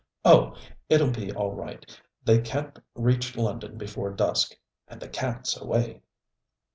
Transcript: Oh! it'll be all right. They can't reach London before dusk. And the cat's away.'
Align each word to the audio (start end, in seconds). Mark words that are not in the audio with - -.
Oh! 0.25 0.55
it'll 0.89 1.11
be 1.11 1.31
all 1.31 1.51
right. 1.51 1.85
They 2.25 2.41
can't 2.41 2.79
reach 2.95 3.35
London 3.37 3.77
before 3.77 4.09
dusk. 4.09 4.55
And 4.87 4.99
the 4.99 5.07
cat's 5.07 5.55
away.' 5.55 6.01